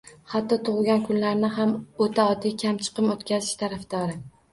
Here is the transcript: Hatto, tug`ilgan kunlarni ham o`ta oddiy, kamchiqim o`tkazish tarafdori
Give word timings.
Hatto, 0.29 0.55
tug`ilgan 0.69 1.03
kunlarni 1.09 1.51
ham 1.57 1.73
o`ta 2.05 2.25
oddiy, 2.37 2.55
kamchiqim 2.63 3.11
o`tkazish 3.17 3.53
tarafdori 3.61 4.19